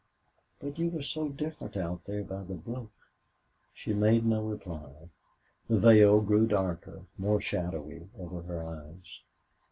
[0.59, 2.89] "But you were so different out there by the brook."
[3.71, 4.89] She made no reply.
[5.67, 9.19] The veil grew darker, more shadowy, over her eyes.